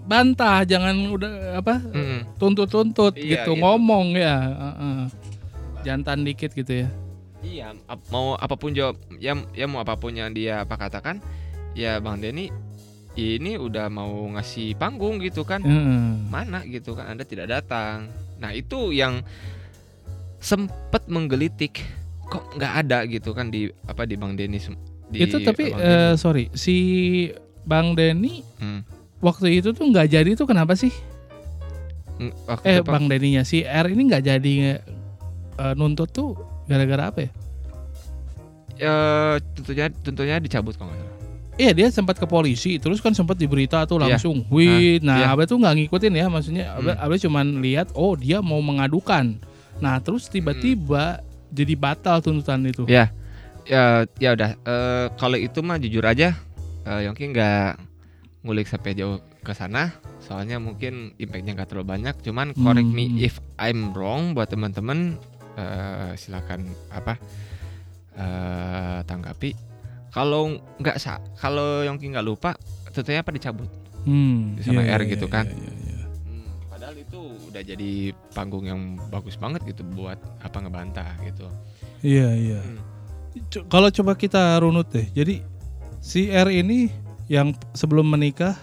[0.05, 2.21] bantah, jangan udah apa Mm-mm.
[2.37, 3.61] tuntut-tuntut Iya, gitu, gitu.
[3.61, 4.37] ngomong ya.
[4.55, 5.01] heeh.
[5.81, 6.89] Jantan dikit gitu ya.
[7.39, 11.23] Iya, ap- mau apa pun jawab, ya, ya mau apa pun yang dia apa katakan,
[11.73, 12.51] ya Bang Denny
[13.15, 16.05] ini udah mau ngasih panggung gitu kan, Heeh.
[16.25, 18.11] mana gitu kan, Anda tidak datang.
[18.37, 19.23] Nah itu yang
[20.39, 21.83] sempet menggelitik,
[22.25, 24.59] kok nggak ada gitu kan di apa di Bang Denny
[25.09, 26.77] di itu tapi eh, sorry si
[27.63, 28.83] Bang Denny Hmm.
[29.19, 30.93] waktu itu tuh nggak jadi tuh kenapa sih?
[32.45, 32.91] Waktu Eh apa?
[32.91, 34.53] Bang Denny-nya si R ini nggak jadi
[35.55, 37.31] eh, nuntut tuh gara-gara apa ya?
[38.79, 41.17] Eh, tentunya tentunya dicabut kalau nggak salah.
[41.57, 44.15] Iya dia sempat ke polisi terus kan sempat di berita tuh Iya.
[44.15, 45.27] langsung wih nah iya.
[45.29, 47.03] Abe tuh nggak ngikutin ya maksudnya Abe, Hmm.
[47.03, 49.35] Abe cuman lihat oh dia mau mengadukan
[49.77, 51.19] nah terus tiba-tiba
[51.49, 53.11] jadi batal tuntutan itu Ya,
[53.69, 53.85] ya,
[54.19, 54.51] ya udah.
[54.59, 56.35] Eh, kalau itu mah jujur aja,
[56.83, 57.79] eh, Yongki nggak
[58.43, 59.93] ngulik sampai jauh ke sana.
[60.19, 62.15] Soalnya mungkin impactnya nggak terlalu banyak.
[62.21, 62.97] Cuman correct Hmm.
[62.97, 65.21] me if I'm wrong buat teman-teman.
[65.59, 67.19] eh, silakan apa
[68.15, 69.51] eh, tanggapi.
[70.09, 72.55] Kalau nggak sa, kalau Yongki nggak lupa,
[72.91, 73.67] tentunya apa dicabut.
[74.07, 75.45] Hmm, sama iya, R iya, gitu iya, kan.
[75.51, 76.01] iya, iya.
[76.25, 77.19] Hmm, padahal itu
[77.51, 77.91] udah jadi
[78.33, 81.51] panggung yang bagus banget gitu buat apa ngebantah gitu.
[82.01, 82.61] Iya iya.
[82.63, 82.79] Hmm.
[83.69, 85.07] Kalau coba kita runut deh.
[85.13, 85.43] Jadi
[85.99, 86.89] si R ini
[87.29, 88.57] yang sebelum menikah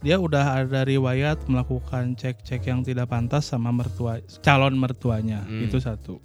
[0.00, 5.44] dia udah ada riwayat melakukan cek-cek yang tidak pantas sama mertua calon mertuanya.
[5.44, 5.68] Hmm.
[5.68, 6.20] Itu satu.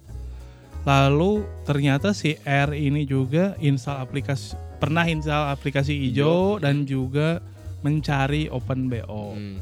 [0.86, 7.42] Lalu ternyata si R ini juga install aplikasi pernah install aplikasi hijau dan juga
[7.84, 9.34] mencari open BO.
[9.34, 9.58] Hmm.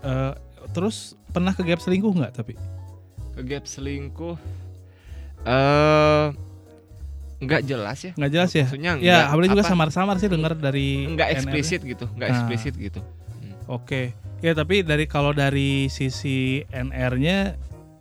[0.00, 0.32] Eh,
[0.72, 2.54] terus pernah ke gap selingkuh nggak tapi?
[3.40, 4.36] ke gap selingkuh
[5.48, 6.26] eh
[7.40, 8.64] nggak jelas ya Nggak jelas ya?
[8.64, 12.36] maksudnya Ya, apalagi juga samar-samar sih dengar dari nggak eksplisit gitu nggak Nah.
[12.36, 13.00] eksplisit gitu
[13.66, 17.54] Oke, ya tapi dari kalau dari sisi NR-nya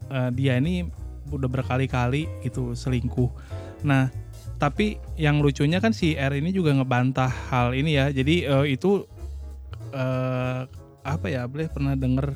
[0.08, 0.82] eh, dia ini
[1.30, 3.30] udah berkali-kali itu selingkuh.
[3.86, 4.10] Nah,
[4.58, 8.10] tapi yang lucunya kan si R ini juga ngebantah hal ini ya.
[8.10, 9.06] Jadi eh, itu
[9.94, 10.62] eh,
[11.00, 11.46] apa ya?
[11.46, 12.34] Boleh pernah denger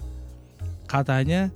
[0.85, 1.49] katanya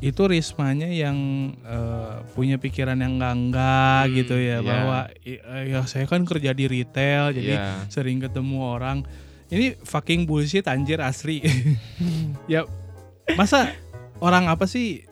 [0.00, 1.16] itu Rismanya yang
[1.60, 4.58] eh, punya pikiran yang enggak-enggak Hmm, gitu ya iya.
[4.60, 7.84] bahwa eh, ya saya kan kerja di retail jadi Iya.
[7.86, 9.04] sering ketemu orang
[9.48, 11.44] ini fucking bullshit anjir asli
[12.52, 12.64] ya
[13.34, 13.76] masa
[14.18, 15.04] orang apa sih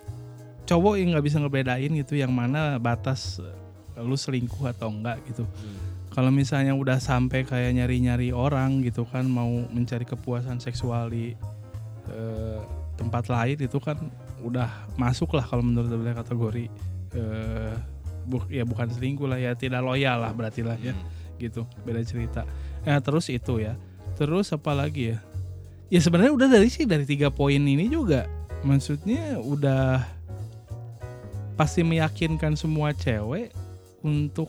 [0.64, 3.54] cowok yang nggak bisa ngebedain gitu yang mana batas eh,
[4.00, 5.44] lu selingkuh atau enggak gitu
[6.08, 11.36] kalau misalnya udah sampai kayak nyari-nyari orang gitu kan mau mencari kepuasan seksual di
[12.08, 12.60] eh,
[12.96, 14.00] tempat lain itu kan
[14.40, 16.64] udah masuk lah kalau menurut gue kategori
[17.12, 17.74] eh,
[18.24, 21.06] bu- ya bukan selingkuh lah ya tidak loyal lah berarti lah ya Hmm.
[21.38, 22.42] gitu beda cerita
[22.82, 23.74] nah terus itu ya
[24.14, 25.18] terus apa lagi ya
[25.88, 28.26] ya sebenarnya udah dari sih dari tiga poin ini juga
[28.60, 30.02] maksudnya udah
[31.54, 33.50] pasti meyakinkan semua cewek
[34.00, 34.46] untuk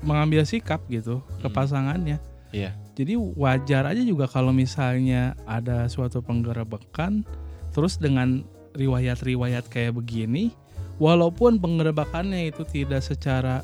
[0.00, 1.56] mengambil sikap gitu ke Hmm.
[1.56, 2.18] pasangannya
[2.52, 2.72] Iya.
[2.94, 7.24] jadi wajar aja juga kalau misalnya ada suatu penggerebekan
[7.72, 8.44] terus dengan
[8.76, 10.52] riwayat-riwayat kayak begini
[10.96, 13.60] walaupun penggerebekannya itu tidak secara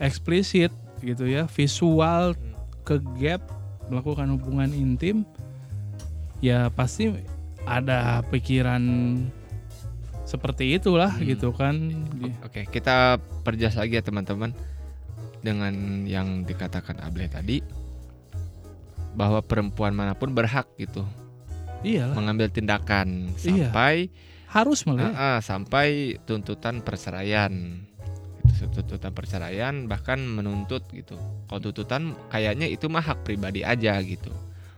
[0.00, 2.32] eksplisit gitu ya visual
[2.84, 3.40] ke gap
[3.88, 5.24] melakukan hubungan intim
[6.40, 7.12] ya pasti
[7.64, 8.82] ada pikiran
[10.24, 11.24] seperti itulah Hmm.
[11.28, 11.76] gitu kan
[12.44, 14.56] Oke, kita perjelas lagi ya teman-teman
[15.44, 17.60] dengan yang dikatakan Able tadi
[19.14, 21.04] bahwa perempuan mana pun berhak gitu
[21.84, 23.68] iyalah mengambil tindakan Iya.
[23.70, 24.08] sampai
[24.48, 25.10] harus malah.
[25.10, 27.52] Ah, ah, sampai tuntutan perceraian.
[28.54, 31.18] Itu tuntutan perceraian bahkan menuntut gitu.
[31.46, 34.30] Kalau tuntutan kayaknya itu mah hak pribadi aja gitu.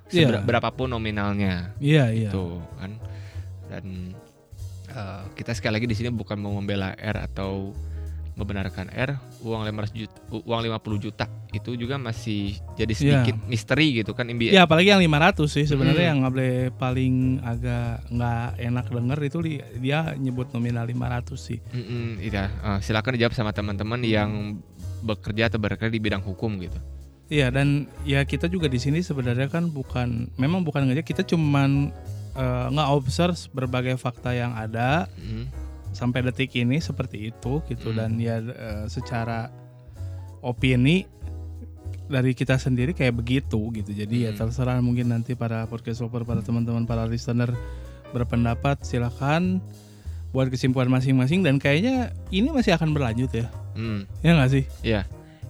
[0.08, 0.30] Iya.
[0.30, 2.94] Seber- berapapun nominalnya iya iya gitu kan.
[3.66, 4.14] Dan
[4.88, 7.74] eh, kita sekali lagi di sini bukan mau membela R atau
[8.36, 13.00] membenarkan R, uang 500 juta, uang 50 juta itu juga masih jadi Iya.
[13.24, 16.10] sedikit misteri gitu kan imbi- Ya apalagi yang 500 sih sebenarnya Hmm.
[16.12, 19.38] yang nggak boleh paling agak nggak enak denger itu
[19.78, 21.58] dia nyebut nominal 500 sih.
[21.66, 22.52] Mm-mm, iya.
[22.52, 24.60] Eh, silakan dijawab sama teman-teman yang
[24.98, 26.76] bekerja atau berkerja di bidang hukum gitu.
[27.26, 31.90] Iya dan ya kita juga di sini sebenarnya kan bukan memang bukan ngejek kita cuman
[32.34, 35.48] eh, nge-observe berbagai fakta yang ada Mm.
[35.96, 37.96] Sampai detik ini seperti itu gitu Hmm.
[37.96, 39.48] dan ya eh, secara
[40.44, 41.08] opini
[42.06, 43.90] dari kita sendiri kayak begitu gitu.
[43.90, 44.38] Jadi ya Hmm.
[44.38, 47.50] terserah mungkin nanti para podcast over para teman-teman para listener
[48.12, 49.58] berpendapat silakan
[50.30, 53.48] buat kesimpulan masing-masing dan kayaknya ini masih akan berlanjut ya.
[53.74, 54.04] Hmm.
[54.20, 54.64] Ya nggak sih?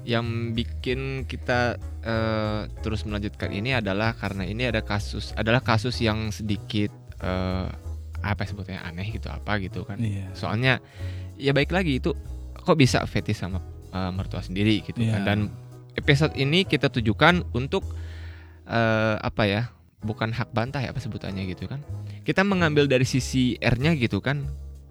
[0.07, 6.31] Yang bikin kita eh, terus melanjutkan ini adalah karena ini ada kasus adalah kasus yang
[6.31, 7.69] sedikit eh,
[8.27, 9.97] apa sebutnya aneh gitu apa gitu kan.
[9.97, 10.33] Iya.
[10.33, 10.83] Soalnya
[11.37, 12.11] ya baik lagi itu
[12.57, 15.13] kok bisa fetis sama eh, mertua sendiri gitu Iya.
[15.17, 15.23] kan.
[15.23, 15.39] Dan
[15.95, 17.87] episode ini kita tujukan untuk
[18.67, 19.63] eh, apa ya?
[20.03, 21.81] Bukan hak bantah ya apa sebutannya gitu kan.
[22.23, 24.43] Kita mengambil dari sisi R-nya gitu kan.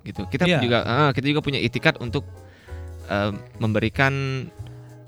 [0.02, 0.24] Gitu.
[0.28, 0.60] Kita Iya.
[0.60, 2.24] juga eh, kita juga punya itikat untuk
[3.06, 4.46] eh, memberikan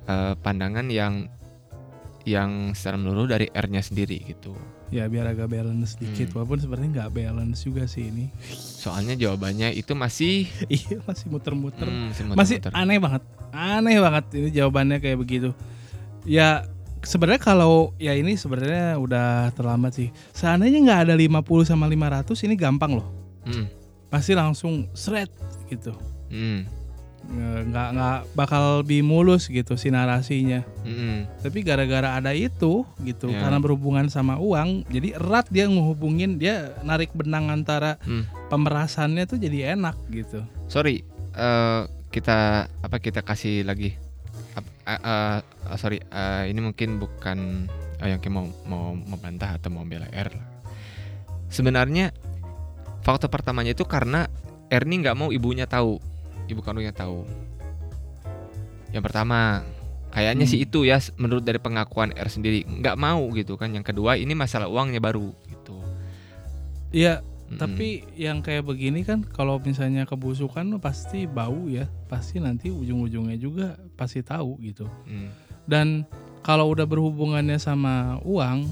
[0.05, 1.27] eh, pandangan yang
[2.27, 4.51] yang secara menyeluruh dari R-nya sendiri gitu.
[4.88, 6.36] Ya biar agak balance dikit Hmm.
[6.38, 8.32] walaupun sebenarnya nggak balance juga sih ini.
[8.50, 11.84] Soalnya jawabannya itu masih iya masih muter-muter.
[11.84, 12.71] hmm, masih masih muter-muter.
[12.73, 15.50] aneh banget aneh banget ini jawabannya kayak begitu
[16.23, 16.63] ya
[17.00, 22.56] sebenarnya kalau ya ini sebenarnya udah terlambat sih seandainya nggak ada 50 sama 500 ini
[22.56, 23.08] gampang loh
[23.43, 23.63] Hmm,
[24.08, 25.32] pasti langsung seret
[25.65, 25.95] gitu
[26.28, 26.67] hmm,
[27.27, 33.43] nggak nggak bakal lebih mulus gitu si narasinya hmm, tapi gara-gara ada itu gitu Ya.
[33.43, 38.47] karena berhubungan sama uang jadi erat dia ngehubungin dia narik benang antara hmm.
[38.47, 40.39] pemerasannya tuh jadi enak gitu
[40.71, 41.03] sorry
[41.35, 43.91] eh, kita apa kita kasih lagi
[44.55, 44.99] eh, eh,
[45.43, 47.67] eh, sorry eh, ini mungkin bukan
[47.99, 50.47] eh, yang mau mau membantah atau mau bela R lah.
[51.51, 52.15] sebenarnya
[53.03, 54.27] faktor pertamanya itu karena
[54.71, 55.99] ini nggak mau ibunya tahu
[56.47, 57.27] ibu kandungnya tahu
[58.91, 59.63] yang pertama
[60.10, 60.51] kayaknya Hmm.
[60.55, 64.33] sih itu ya menurut dari pengakuan R sendiri nggak mau gitu kan yang kedua ini
[64.33, 65.75] masalah uangnya baru gitu
[66.88, 67.63] Iya Mm-mm.
[67.63, 73.79] Tapi yang kayak begini kan kalau misalnya kebusukan pasti bau ya, pasti nanti ujung-ujungnya juga
[73.95, 74.83] pasti tahu gitu.
[75.07, 75.31] Hmm.
[75.63, 76.03] Dan
[76.43, 78.67] kalau udah berhubungannya sama uang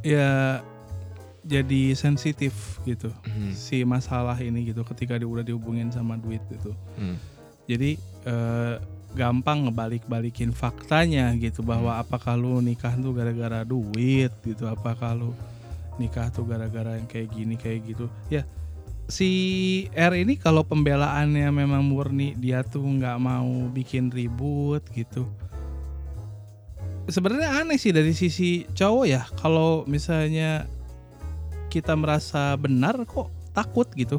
[0.00, 0.64] ya
[1.46, 3.54] jadi sensitif gitu Hmm.
[3.54, 6.74] si masalah ini gitu ketika dia udah dihubungin sama duit gitu.
[6.98, 7.16] Hmm.
[7.70, 8.74] Jadi eh,
[9.14, 15.30] gampang ngebalik-balikin faktanya gitu bahwa apakah lu nikah tuh gara-gara duit gitu, apakah lu
[15.96, 18.10] nikah tuh gara-gara yang kayak gini kayak gitu.
[18.28, 18.44] Ya
[19.06, 19.30] si
[19.94, 25.24] R ini kalau pembelaannya memang murni dia tuh nggak mau bikin ribut gitu.
[27.06, 30.66] Sebenarnya aneh sih dari sisi cowok ya kalau misalnya
[31.68, 34.18] kita merasa benar kok takut gitu.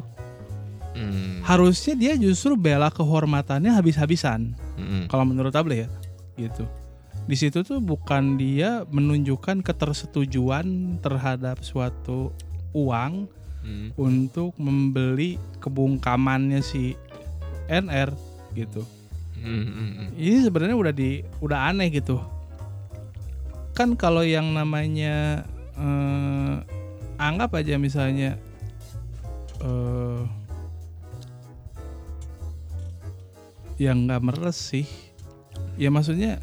[0.92, 1.40] Hmm.
[1.46, 5.06] Harusnya dia justru bela kehormatannya habis-habisan Hmm.
[5.06, 5.88] kalau menurut Able ya
[6.34, 6.66] gitu
[7.28, 12.30] di situ tuh bukan dia menunjukkan ketersetujuan terhadap suatu
[12.72, 13.26] uang
[13.58, 13.90] Hmm.
[13.98, 16.94] untuk membeli kebungkamannya si
[17.66, 18.14] NR
[18.54, 18.86] gitu
[19.34, 20.08] Hmm, hmm, hmm.
[20.14, 22.22] ini sebenarnya udah di udah aneh gitu
[23.74, 25.42] kan kalau yang namanya
[25.74, 26.54] eh,
[27.18, 28.38] anggap aja misalnya
[29.60, 30.22] eh
[33.78, 34.86] yang nggak meres sih.
[35.78, 36.42] Ya maksudnya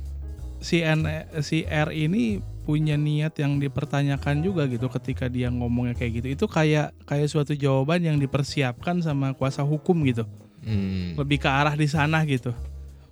[0.63, 1.03] si N
[1.43, 6.27] si R ini punya niat yang dipertanyakan juga gitu ketika dia ngomongnya kayak gitu.
[6.31, 10.25] Itu kayak kayak suatu jawaban yang dipersiapkan sama kuasa hukum gitu.
[10.65, 11.13] Hmm.
[11.13, 12.49] lebih ke arah di sana gitu.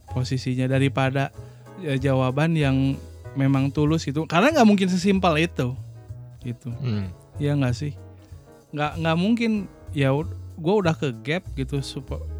[0.09, 1.29] Posisinya daripada
[1.77, 2.97] ya, jawaban yang
[3.37, 4.25] memang tulus gitu.
[4.25, 5.77] Karena nggak mungkin sesimpel itu.
[6.41, 6.73] Gitu.
[6.81, 7.13] Hmm.
[7.41, 7.93] Ya nggak sih?
[8.73, 9.51] Nggak nggak mungkin.
[9.93, 10.09] Ya
[10.53, 11.81] gue udah ke gap gitu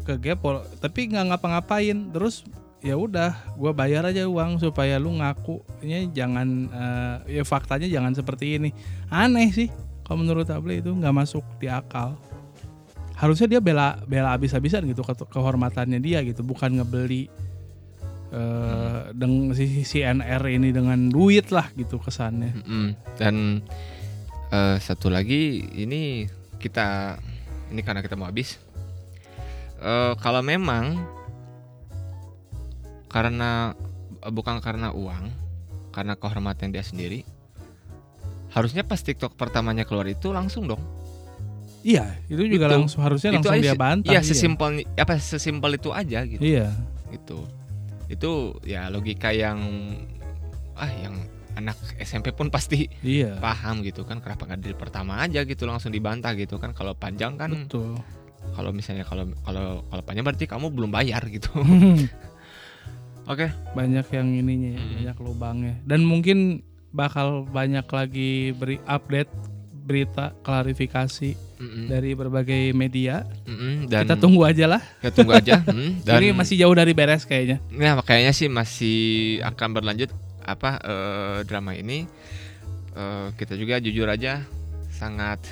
[0.06, 0.42] ke gap
[0.82, 2.10] tapi nggak ngapa-ngapain.
[2.10, 2.42] Terus
[2.84, 8.12] ya udah gue bayar aja uang supaya lu ngaku nya jangan eh, ya faktanya jangan
[8.12, 8.70] seperti ini.
[9.08, 9.68] Aneh sih
[10.04, 12.20] kalau menurut Able itu nggak masuk di akal.
[13.16, 17.30] Harusnya dia bela bela habis-habisan gitu ke- kehormatannya dia gitu bukan ngebeli
[18.34, 22.52] eh dengan si, si NR ini dengan duit lah gitu kesannya.
[22.52, 22.86] Mm-mm.
[23.16, 23.62] Dan
[24.54, 26.30] eh, satu lagi ini
[26.62, 27.18] kita
[27.74, 28.56] ini karena kita mau habis.
[29.82, 31.02] Eh, kalau memang
[33.10, 33.74] karena
[34.22, 35.24] eh, bukan karena uang,
[35.90, 37.26] karena kehormatan dia sendiri,
[38.54, 40.82] harusnya pas TikTok pertamanya keluar itu langsung dong.
[41.84, 44.08] Iya, itu juga Itu- langsung harusnya itu langsung dia bantah.
[44.08, 46.40] Iya, sesimpel apa sesimpel itu aja gitu.
[46.40, 46.72] Iya.
[47.12, 47.44] Gitu.
[48.08, 49.60] Itu ya logika yang
[50.74, 51.14] ah yang
[51.54, 53.38] anak SMP pun pasti Iya.
[53.38, 57.34] paham gitu kan kenapa nggak dari pertama aja gitu langsung dibantah gitu kan kalau panjang
[57.34, 57.94] kan Betul.
[58.50, 61.48] kalau misalnya kalau kalau kalau panjang berarti kamu belum bayar gitu
[63.24, 64.92] oke banyak yang ininya ya, Hmm.
[64.94, 65.74] banyak lubangnya.
[65.82, 69.30] Dan mungkin bakal banyak lagi beri update
[69.84, 71.86] berita klarifikasi Mm-mm.
[71.86, 73.20] dari berbagai media.
[73.44, 73.84] Mm-mm.
[73.84, 74.82] Dan Kita tunggu aja lah.
[74.98, 75.60] kita tunggu aja.
[75.68, 76.00] Mm.
[76.00, 77.60] Dan Ini masih jauh dari beres kayaknya.
[77.70, 78.98] Ya kayaknya sih masih
[79.42, 80.08] akan berlanjut
[80.44, 82.04] apa eh, drama ini.
[82.94, 84.44] Eh, kita juga jujur aja
[84.94, 85.42] sangat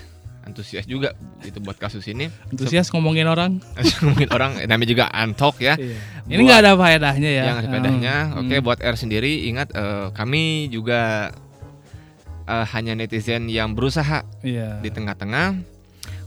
[0.43, 2.31] antusias juga gitu buat kasus ini.
[2.51, 3.59] Antusias ngomongin orang.
[4.07, 5.75] Mungkin orang namanya juga antok ya.
[5.79, 5.99] Iya.
[6.29, 7.43] Ini nggak ada faedahnya ya.
[7.47, 8.17] yang ada bedanya.
[8.31, 8.39] Hmm.
[8.47, 11.31] Oke, buat R sendiri ingat eh, kami juga
[12.47, 14.79] eh, hanya netizen yang berusaha Iya.
[14.83, 15.59] di tengah-tengah.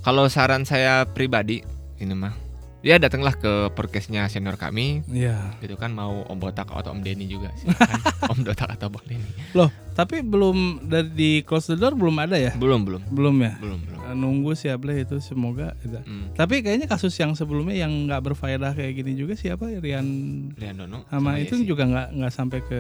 [0.04, 1.66] Kalau saran saya pribadi
[1.98, 2.45] ini mah
[2.86, 5.58] ya datanglah ke podcastnya senior kami Iya.
[5.58, 7.98] gitu kan mau Om Botak atau Om Denny juga sih kan?
[8.32, 12.38] Om Botak atau Bang Denny Loh, tapi belum dari di close the door belum ada
[12.38, 12.54] ya?
[12.54, 13.58] belum belum Belum ya.
[13.58, 15.74] belum belum Nunggu sih Ableh itu semoga.
[15.82, 16.30] Hmm.
[16.32, 20.06] Tapi kayaknya kasus yang sebelumnya yang nggak berfaedah kayak gini juga siapa Rian
[20.54, 21.66] Rian Dono sama itu Yesi.
[21.66, 22.80] juga nggak nggak sampai ke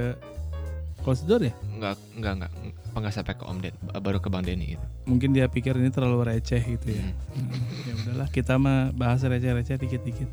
[1.05, 1.53] close door ya?
[1.77, 2.51] nggak nggak nggak
[2.89, 5.93] apa nggak sampai ke Om Den baru ke Bang Denny gitu Mungkin dia pikir ini
[5.93, 7.05] terlalu receh gitu ya.
[7.05, 7.45] Hmm.
[7.45, 10.25] Hmm, ya udahlah kita mah bahas receh-receh dikit-dikit.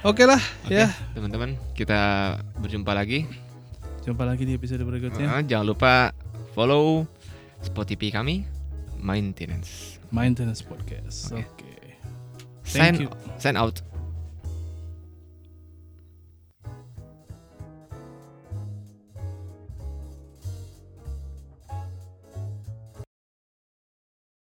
[0.00, 0.88] Oke lah Oke, ya.
[1.12, 2.00] teman-teman kita
[2.56, 3.28] berjumpa lagi
[4.00, 5.28] Jumpa lagi di episode berikutnya.
[5.28, 6.16] Eh, jangan lupa
[6.56, 7.04] follow
[7.60, 8.48] Spotify kami
[8.96, 11.36] maintenance Maintenance Podcast.
[11.36, 11.44] Oke.
[11.44, 11.72] Oke.
[12.64, 13.10] sign Thank you.
[13.36, 13.84] sign out